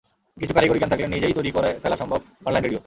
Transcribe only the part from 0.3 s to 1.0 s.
কিছু কারিগরি জ্ঞান